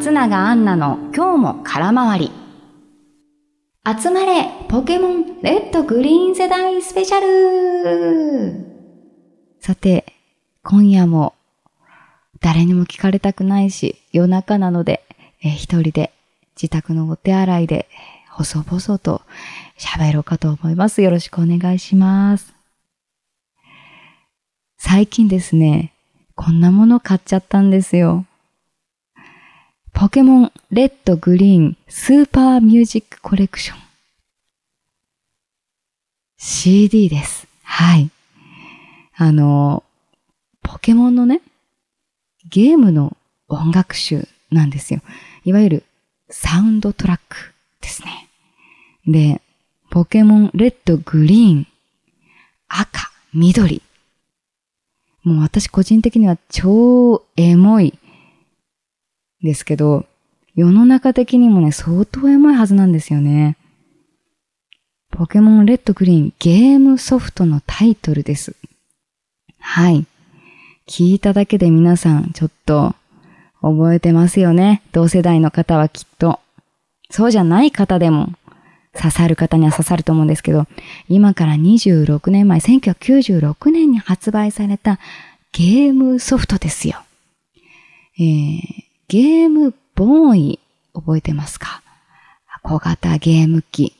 [0.00, 2.32] 松永アンナの今日も空回り。
[3.84, 8.64] 集まれポケモンレッドグリーン世代スペシャル
[9.60, 10.06] さて、
[10.62, 11.34] 今夜も
[12.40, 15.04] 誰にも聞かれたくないし夜中なので、
[15.42, 16.14] えー一人で
[16.56, 17.86] 自宅のお手洗いで
[18.30, 19.20] 細々と
[19.78, 21.02] 喋ろうかと思います。
[21.02, 22.54] よろしくお願いします。
[24.78, 25.92] 最近ですね、
[26.36, 28.24] こんなもの買っちゃったんですよ。
[29.92, 33.78] ポケモンレッドグリーンスーパーミュージックコレクション。
[36.38, 37.46] CD です。
[37.62, 38.10] はい。
[39.16, 39.84] あの、
[40.62, 41.42] ポケモンのね、
[42.48, 43.16] ゲームの
[43.48, 45.02] 音楽集なんですよ。
[45.44, 45.84] いわゆる
[46.30, 47.36] サウンドトラック
[47.82, 48.28] ですね。
[49.06, 49.42] で、
[49.90, 51.66] ポケモンレッドグリーン、
[52.68, 53.82] 赤、緑。
[55.24, 57.98] もう私個人的には超エモい
[59.42, 60.06] ですけど、
[60.54, 63.56] 世の中的にもね、相当エモいはずなんですよね。
[65.10, 68.54] ポケモンレッドグリーンゲームソフトのタイトルです。
[69.58, 70.06] はい。
[70.86, 72.94] 聞いただけで皆さんちょっと
[73.60, 74.82] 覚えてますよね。
[74.92, 76.40] 同世代の方はきっと。
[77.10, 78.32] そうじゃない方でも
[78.92, 80.66] 刺さる方には刺さると思うんですけど、
[81.08, 84.98] 今から26年前、1996年に発売された
[85.52, 87.02] ゲームソフトですよ。
[88.18, 90.60] えー、ゲームボーイ、
[90.94, 91.82] 覚えてますか？
[92.62, 93.92] 小型ゲーム機。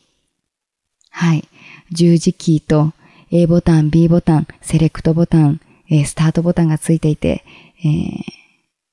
[1.10, 1.48] はい。
[1.90, 2.92] 十字キーと
[3.32, 7.44] A ボタン、B ボタン、セレクトボタン、えスタートボタンがついていて、
[7.84, 8.22] えー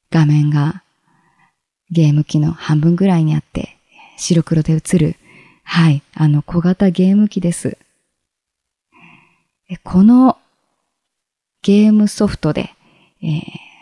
[0.10, 0.82] 画面が
[1.92, 3.78] ゲーム機の半分ぐらいにあって、
[4.18, 5.18] 白黒で映る、
[5.64, 7.78] はい、あの小型ゲーム機です。
[9.84, 10.40] この
[11.62, 12.74] ゲームソフトで、
[13.22, 13.42] えー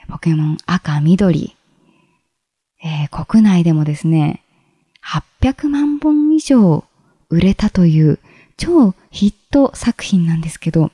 [0.09, 1.55] ポケモン赤、緑、
[2.83, 4.43] えー国内でもですね、
[5.41, 6.83] 800万本以上
[7.29, 8.19] 売れたという
[8.57, 10.91] 超ヒット作品なんですけど、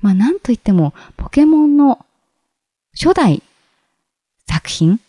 [0.00, 2.04] まあなんといってもポケモンの
[2.94, 3.42] 初代
[4.48, 5.00] 作品、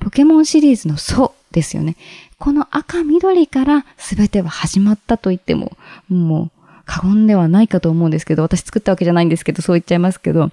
[0.00, 1.96] ポケモンシリーズの祖ですよね。
[2.38, 5.76] この赤緑から全ては始まったと言っても、
[6.08, 10.50] もう過言ではないかと思うんですけど、私作ったわけじゃないんですけど、そう言っちゃいますけど、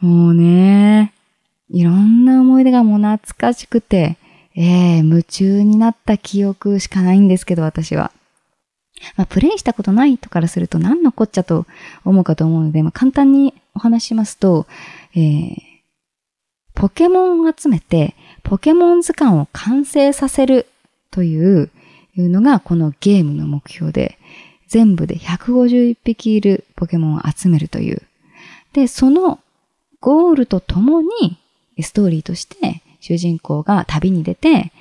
[0.00, 1.12] もうね、
[1.70, 4.16] いろんな思い出がもう懐かしくて、
[4.56, 8.12] ええ夢中になった記憶しかないんですけど、私は。
[9.16, 11.66] まあ、プレイしたことない人からすると何のこっちゃと
[12.04, 14.66] 思うかと思うので、まあ、簡単にお話しますと、
[15.14, 15.74] えー
[16.74, 20.66] ポケモンを集めて、ポケモン図鑑を完成させる
[21.10, 21.70] という
[22.16, 24.18] のがこのゲームの目標で、
[24.66, 28.02] 全部で151匹いるポケモンを集めるという。
[28.72, 29.38] で、その
[30.00, 31.38] ゴールとともに、
[31.80, 34.72] ストーリーとして主人公が旅に出て、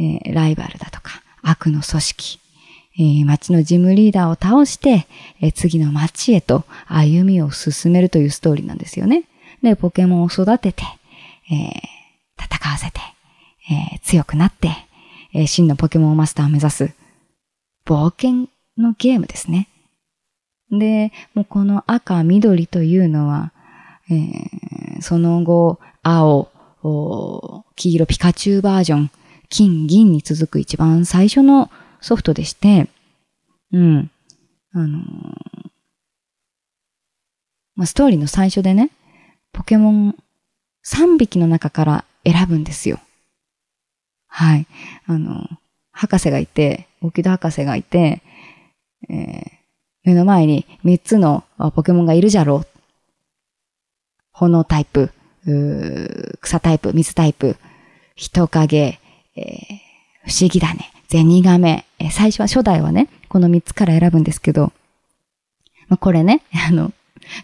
[0.00, 2.40] えーライバルだとか、悪の組織、
[2.98, 5.06] えー街のジムリーダーを倒して、
[5.40, 9.22] えー次の街へと歩みを進めるというストーリーなんですよね。
[9.62, 10.82] で、ポケモンを育てて、
[11.52, 13.00] えー戦わせて、
[13.70, 14.70] えー強くなって、
[15.32, 16.90] えー真のポケモンマスターを目指す
[17.86, 19.68] 冒険のゲームですね。
[20.72, 23.52] で、もうこの赤、緑というのは、
[24.10, 26.50] えーその後、青、
[26.88, 29.10] お黄色、ピカチュウバージョン、
[29.48, 32.88] 金、銀に続く一番最初のソフトでして、
[33.72, 34.10] うん。
[34.72, 35.02] あのー
[37.74, 38.90] まあ、ストーリーの最初でね、
[39.52, 40.16] ポケモン
[40.84, 42.98] 3匹の中から選ぶんですよ。
[44.26, 44.66] はい。
[45.06, 45.46] あの、
[45.92, 48.20] 博士がいて、オキド博士がいて、
[49.08, 49.58] えー
[50.04, 51.44] 目の前に3つの
[51.74, 52.66] ポケモンがいるじゃろう。
[54.32, 55.12] 炎タイプ、
[56.40, 57.56] 草タイプ、水タイプ、
[58.16, 58.98] 人影、
[59.36, 59.88] えー
[60.24, 64.72] 不思議だね、ゼニガメ、えー最初は初代はね、この3つから選ぶんですけど、
[65.88, 66.92] まあ、これね、 あの、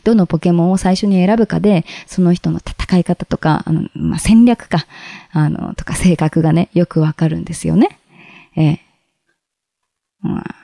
[0.02, 4.86] どのポケモンを最初に選ぶかで、その人の戦い方とか、あの、まあ、戦略か、
[5.32, 7.98] あの、とか性格がね、よくわかるんですよね。
[8.56, 8.80] ええ
[10.20, 10.54] まあ、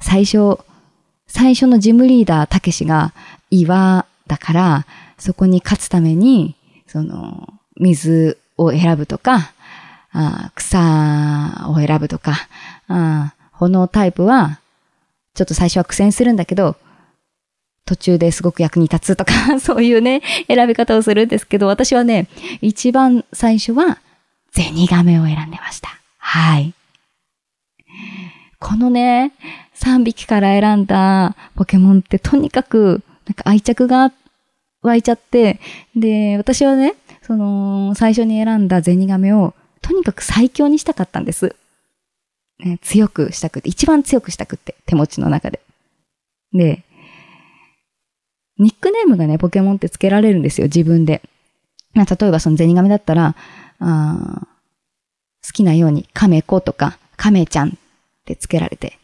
[0.00, 0.58] 最初、
[1.26, 3.12] 最初のジムリーダー、たけしが
[3.50, 4.86] 岩だから、
[5.18, 6.54] そこに勝つために、
[6.88, 9.52] その、水を選ぶとか、
[10.10, 12.34] あ草を選ぶとか、
[12.88, 14.58] あ炎タイプは、
[15.34, 16.76] ちょっと最初は苦戦するんだけど、
[17.84, 22.26] 途中ですごく役に立つとか、 そういうね、選び方をするんですけど、私はね、
[22.60, 23.98] 一番最初は、
[24.50, 25.98] ゼニガメを選んでました。
[26.18, 26.74] はい。
[28.58, 29.32] このね、
[29.76, 34.12] 3匹から選んだポケモンってとにかく、なんか愛着が
[34.88, 35.60] 湧いちゃって、
[35.94, 41.54] で、私はね、その、最初に選んだゼニガメをとにかく最強にしたかったんです。
[42.58, 45.60] ね、強くしたくて、一番強くしたくって、手持ちの中で。
[46.52, 46.82] で、
[48.58, 51.22] ニックネームがね、ポケモンって付けられるんですよ、自分で。
[51.94, 53.36] ま、例えばそのゼニガメだったら、
[53.80, 54.46] あ
[55.46, 57.72] 好きなようにカメコとかカメちゃんっ
[58.24, 58.98] て付けられて。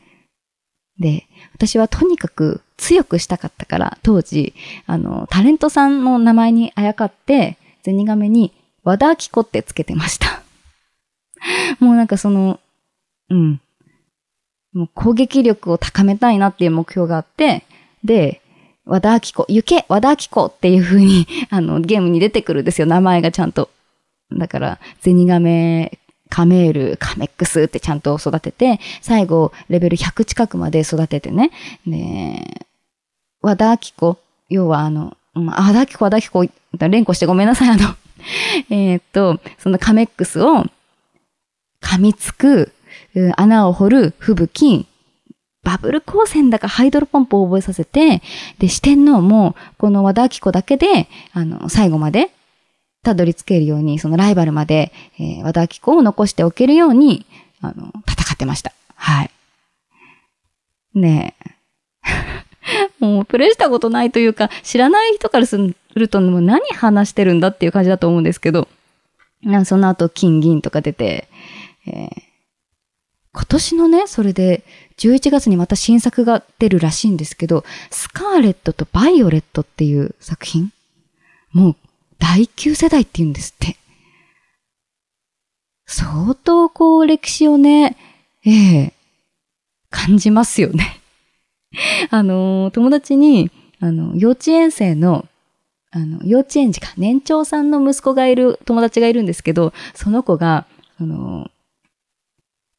[0.99, 4.55] で、私はとにかく強くしたかったから、当時、
[4.87, 10.43] あの、タレントさんの名前にあやかって、ゼニガメに和田アキ子って付けてました。
[11.81, 12.61] もうなんかその、
[13.31, 13.61] うん。
[14.73, 17.65] もう攻撃力を高めたいなっていう目標があって、
[18.03, 18.41] で、
[18.85, 22.87] 和田明子、行け和田明子っていう風に、あの、ゲームに出てくるんですよ。
[22.87, 23.71] 名前がちゃんと。
[24.33, 25.99] だから、ゼニガメ、
[26.35, 31.53] カメール、カメックスってちゃんと育てて、最後、レベル100近くまで育ててね。
[31.87, 32.67] で、
[33.41, 36.51] 和田明子、要はあの、和田明子、和田明子、
[36.89, 37.95] 連呼してごめんなさい、あの、
[38.69, 40.65] えっと、そのカメックスを
[41.81, 42.73] 噛みつく、
[43.37, 44.89] 穴を掘る吹雪、
[45.63, 48.23] バブル光線だかハイドロポンプを覚えさせて、
[48.59, 52.33] で、四天王も、この和田明子だけで、あの、最後まで、
[53.05, 57.27] たどり着けるように、そのライバルまで、えー、和田明子を残しておけるように、
[57.61, 58.73] あの、戦ってました。
[58.97, 59.31] はい。
[60.95, 61.37] ね
[62.05, 62.95] え。
[62.99, 65.57] もう、プレイしたことないというか、知らない人からす
[65.95, 68.69] ると、もう何話してるんだっていう感じだと思うんですけど、
[69.43, 71.29] なその後、金銀とか出て、
[71.87, 72.23] えー、
[73.33, 74.65] 今年のね、それで
[74.97, 80.73] 11月にまた新作が出るらしいんですけど、スカーレットとバイオレットっていう作品
[81.55, 81.77] もう
[82.25, 83.77] 第9世代って言うんですって。
[85.87, 87.99] 相当こう歴史をね、
[88.47, 88.93] ええ
[89.91, 91.01] 感じますよね。
[92.11, 95.29] あの、友達に、あの、幼稚園生の、
[95.91, 100.67] あの、幼稚園児か、年長さんの息子がいる友達がいるんですけど、その子が、
[100.99, 101.51] あの、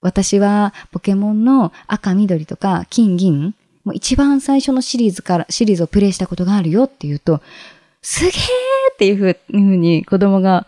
[0.01, 3.53] 私はポケモンの赤緑とか金銀、
[3.83, 7.41] もう一番最初のシリーズから、シリーズをプレイしたことがあるよって言うと、
[8.07, 8.31] すげー
[8.93, 10.67] っていうふうに子供が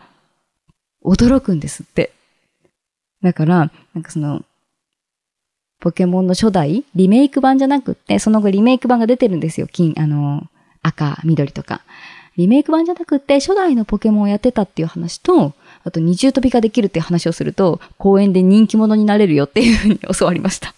[1.04, 2.10] 驚くんですって。
[3.22, 4.42] だから、なんかその、
[5.78, 9.68] ポケモンの初代リメイク版じゃなくって、その後リメイク版が出てるんですよ。
[9.68, 10.48] 金、あの、
[10.82, 11.82] 赤、緑とか。
[12.36, 15.52] リメイク版じゃなくって、初代のポケモンをやってたっていう話と、
[15.84, 20.74] あと二重跳びができるっていう話をすると、公園で人気者になれるよっていうふうに教わりました。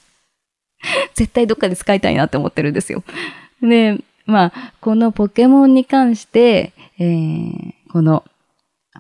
[1.15, 3.03] 絶対どっかで使いたいなって思ってるんですよ。
[3.63, 8.25] で、まあ、このポケモンに関して、えー、この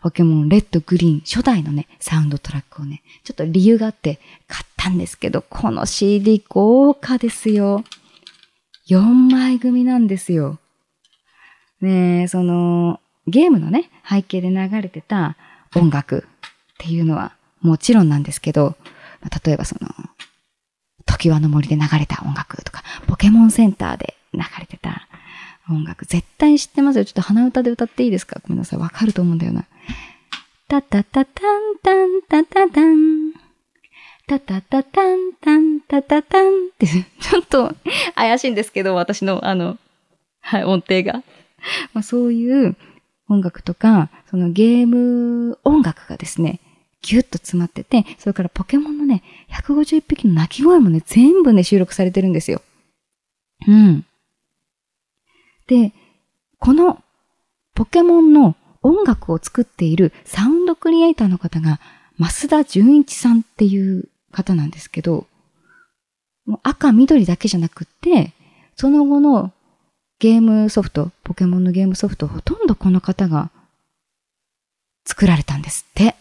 [0.02, 7.84] ポケモンレッドグリーン初代のね、サウンドトラックをね、ちょっと理由があって買ったんですけど、この CD 豪華ですよ。
[8.88, 10.58] 4枚組なんですよ。
[11.80, 15.36] ねその、ゲームのね、背景で流れてた
[15.76, 18.76] 音楽っていうのはもちろんなんですけど、
[19.44, 19.88] 例えばその、
[21.04, 25.08] 時輪の森で流れた音楽とか、ポケモンセンターで流れてた
[25.72, 27.04] 音楽、絶対知ってますよ。
[27.04, 28.40] ちょっと鼻歌で歌っていいですか？
[28.42, 28.78] ごめんなさい。
[28.78, 29.66] わかると思うんだよな。
[30.68, 33.32] タタタタンタンタタタン。
[34.26, 37.74] タタタタンタンタタタンって、ちょっと
[38.14, 39.76] 怪しいんですけど、私のあの、
[40.40, 41.24] はい、音程が。
[41.92, 42.76] まあ、そういう
[43.28, 46.60] 音楽とか、そのゲーム音楽がですね、
[47.02, 52.62] ぎゅっと詰まってて、それからポケモンのね、151匹の鳴き声もね、全部ね、収録されてるんですよ。
[53.66, 54.04] うん。
[55.70, 55.92] で、
[56.58, 57.00] この
[57.76, 61.78] ポケモンの音楽を作っているサウンドクリエイターの方が、
[62.18, 65.28] 増田純一さんっていう方なんですけど、
[66.44, 68.32] もう赤、緑だけじゃなくって、
[68.74, 69.52] その後の
[70.18, 73.50] ゲームソフト、ポケモンのゲームソフト、ほとんどこの方が
[75.06, 76.16] 作られたんですって。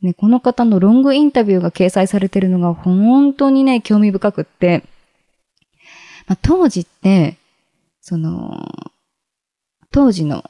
[0.00, 4.84] ね、この方のロングインタビューが掲載されてるのが本当にね、興味深くって、
[6.28, 7.39] まあ、当時って、
[8.00, 8.68] その、
[9.90, 10.44] 当時の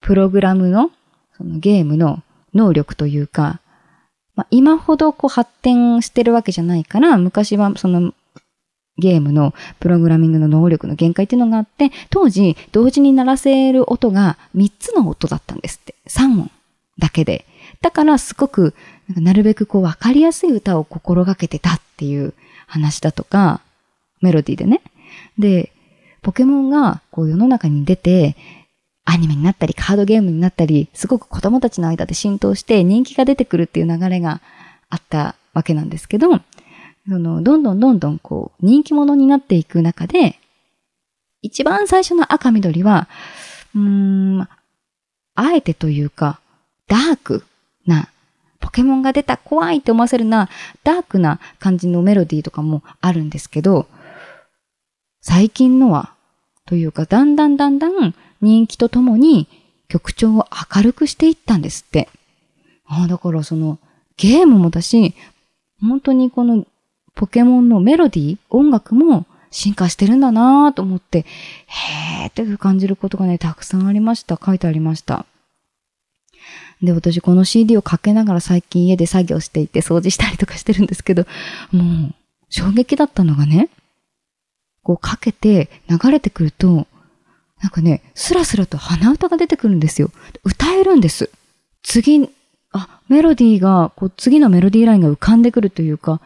[0.00, 0.90] プログラムの、
[1.36, 2.22] そのゲームの
[2.54, 3.60] 能力というか、
[4.34, 8.14] まあ、今ほどこう発展してるわけじゃないから、昔はその
[8.98, 15.94] ゲームのプログラミングの能力の限界っていうのがあって、当時同時に鳴らせる音が3つの音だったんですって。
[16.08, 16.50] 3音
[16.98, 17.46] だけで。
[17.80, 18.74] だからすごく、
[19.08, 22.34] なるべくこう分かりやすい歌を心がけてたっていう
[22.66, 23.60] 話だとか、
[24.20, 24.82] メロディーでね。
[25.38, 25.71] で、
[26.22, 28.36] ポケモンがこう世の中に出て、
[29.04, 34.40] アニメになったりカードゲームになったり、すごく子供たちの間で浸透して人気が出てくるっていう流れが
[34.88, 36.40] あったわけなんですけど、
[37.08, 40.38] その、どんどんどんどんこう、人気者になっていく中で、
[41.42, 43.08] 一番最初の赤緑は、
[43.74, 44.48] うーん、
[45.34, 46.40] あえてというか、
[46.86, 47.44] ダーク
[47.86, 48.08] な、
[48.60, 50.48] ポケモンが出た怖いって思わせるな、
[50.84, 53.88] ダークな感じのメロディーとかもあるんですけど、
[55.22, 56.12] 最近のは、
[56.66, 59.48] というか、だんだんだんだん人気とともに
[59.88, 62.08] 曲調を明るくしていったんですって。
[62.86, 63.78] ああ、だからその、
[64.16, 65.14] ゲームもだし、
[65.80, 66.66] 本当にこの
[67.14, 71.24] ポケモンのメロディー、音楽も進化してるんだなぁと思って、
[71.66, 74.40] へーって感じることがね、たくさんありました。
[74.44, 75.24] 書いてありました。
[76.82, 81.26] で、私この CD をかけながら最近家で作業していて掃除したりとかしてるんですけど、
[81.70, 82.14] もう
[82.48, 83.68] 衝撃だったのがね、
[84.82, 86.86] こうかけて流れてくると、
[87.60, 90.10] なんかね、スラスラと鼻歌が出てくるんですよ。
[90.42, 91.30] 歌えるんです。
[91.82, 92.28] 次、
[92.72, 96.20] あ、メロディーが、こう次のメロディーラインが浮かんでくるというか、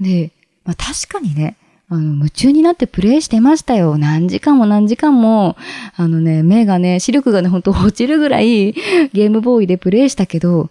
[0.00, 0.30] で、
[0.64, 1.56] まあ確かにね、
[1.92, 3.98] あの、夢中になってプレイしてましたよ。
[3.98, 5.56] 何時間も何時間も、
[5.96, 8.72] あのね、目がね、視力がね、ほんと落ちるぐらい
[9.12, 10.70] ゲームボーイでプレイしたけど、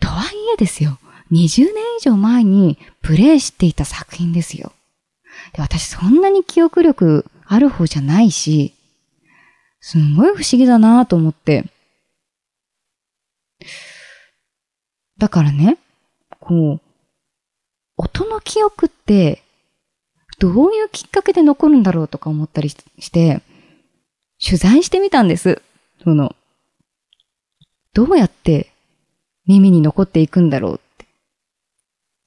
[0.00, 0.98] とはいえですよ。
[1.32, 4.72] 20年以上前にプレイしていた作品ですよ。
[5.54, 8.74] で私そんなに記憶力ある方じゃないし、
[9.80, 11.66] すんごい不思議だなと思って。
[15.18, 15.78] だからね、
[16.40, 16.80] こう、
[17.96, 19.42] 音の記憶って
[20.38, 22.78] どういうきっかけで残るんだろうとか思ったりし
[23.10, 23.42] て、
[24.44, 25.62] 取材してみたんです。
[26.02, 26.34] その、
[27.92, 28.72] どうやって
[29.46, 31.06] 耳に残っていくんだろうって。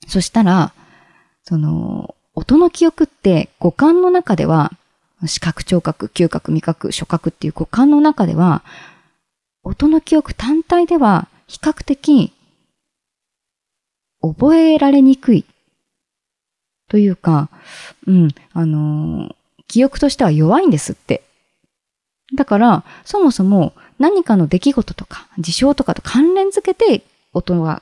[0.08, 0.74] そしたら、
[1.44, 4.74] その、音の記憶って五感の中では、
[5.26, 8.64] 視覚、聴覚、嗅覚、味覚、触覚っていう五感の中では、
[9.64, 12.34] 音の記憶単体では比較的
[14.22, 15.46] 覚えられにくい
[16.90, 17.50] というか、
[18.06, 19.36] うん、あのー、
[19.68, 21.24] 記憶としては弱いんですって。
[22.36, 27.82] だから、そもそも何かの出来事とか事象とかと関連づけて音が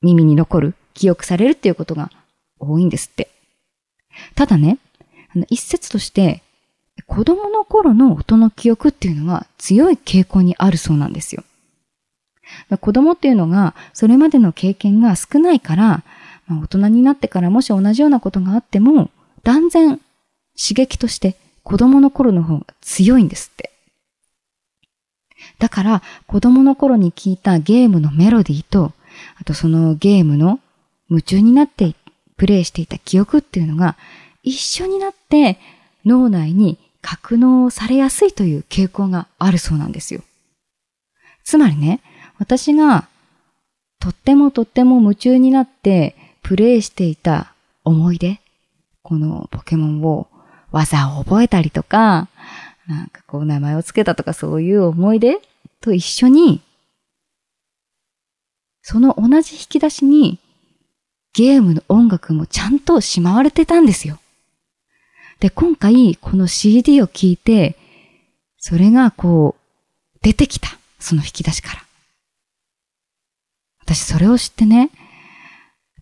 [0.00, 2.10] 耳に残る、記憶されるっていうことが
[2.58, 3.29] 多いんですって。
[4.34, 4.78] ただね、
[5.34, 6.42] あの一説として
[7.06, 11.44] 子供の頃の音の記憶っていうのは強い傾向にあるそうなんですよ。
[12.80, 16.02] 子供っていうのがそれまでの経験が少ないから
[16.50, 19.08] まあ、大人になってからもし同じようなことがあっても、
[19.44, 20.00] 断然
[20.58, 23.70] 刺激として子供の頃の方が強いんですって。
[25.58, 28.92] だから子供の頃に聞いたゲームのメロディーと、
[29.40, 30.58] あとそのゲームの
[31.08, 31.94] 夢中になってい
[32.40, 33.98] プレイしていた記憶っていうのが
[34.42, 35.58] 一緒になって
[36.06, 40.22] 脳内に格納されやすいという傾向があるそうなんですよ。
[41.44, 42.00] つまりね、
[42.38, 43.06] 私が
[43.98, 47.52] とってもとっても夢中になってプレイしていた
[47.84, 48.40] 思い出、
[49.02, 50.26] このポケモンを
[50.72, 52.28] 技を覚えたりとか、
[52.86, 55.42] なんかこう名前を付けたとかそういう思い出
[55.82, 56.62] と一緒に、
[58.80, 60.38] その同じ引き出しに
[61.32, 64.18] ゲームの音楽もちゃんとしまわれてたんですよ。
[65.38, 67.76] で、今回この CD を聴いて、
[68.58, 70.68] それがこう出てきた。
[70.98, 71.84] その引き出しから。
[73.82, 74.90] 私それを知ってね、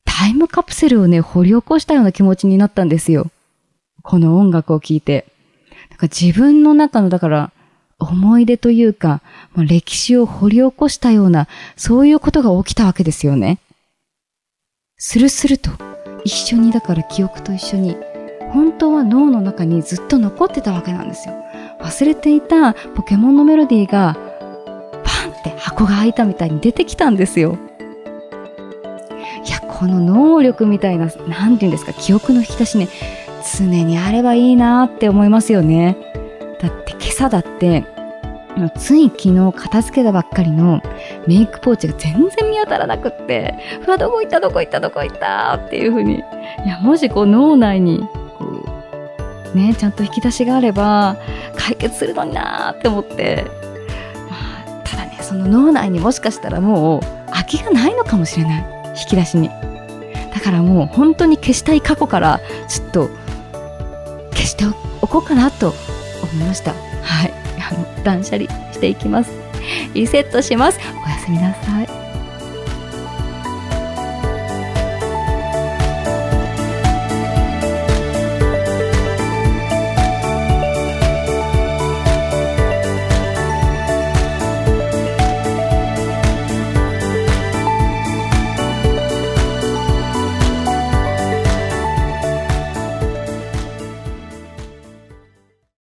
[0.04, 3.30] タイムカプセルをね、掘り起こしたような気持ちになったんですよ。
[4.02, 5.26] この音楽を聴いて。
[5.90, 7.52] だか自分の中の、だから、
[8.00, 9.22] 思い出というか、
[9.54, 13.58] ま、歴史を掘り起こしたような、そういうことが起きたわけですよね。
[15.00, 15.70] するすると、
[16.24, 17.96] 一緒にだから記憶と一緒に、
[18.52, 21.34] 本当は脳の中にずっと残ってたわけなんですよ。
[21.80, 24.16] 忘れていたポケモンのメロディーが、
[25.04, 27.56] パンって箱が開いたみたいに出てきたんですよ
[29.46, 29.60] いや。
[29.60, 32.88] この能力みたいな、なんて言うんですか、記憶の引き出しね、
[33.56, 35.96] 常にあればいいなって思いますよね。
[36.60, 37.84] だって今朝だって、
[38.70, 40.82] つい昨日片付けたばっかりの
[41.26, 43.54] メイクポーチが全然見当たらなくって、
[43.86, 46.16] うわ、どこ行ったどこ行ったどこ行ったっていう風に。
[46.16, 48.00] いや、もしこう脳内に、
[48.38, 48.46] こ
[49.54, 51.16] う、ね、ちゃんと引き出しがあれば
[51.56, 53.44] 解決するのになーって思って、
[54.28, 58.66] まあ、ただね、その脳内にもしかしたらもう空きがないのかもしれない。
[59.00, 59.50] 引き出しに。
[60.34, 63.10] だからもう本当に消したい過去からちょっと
[64.32, 64.64] 消して
[65.00, 65.74] おこうかなと
[66.22, 66.72] 思いました。
[67.02, 67.37] はい。
[68.04, 69.30] 断捨離していきます。
[69.94, 70.78] リセットします。
[71.04, 71.97] おやすみなさい。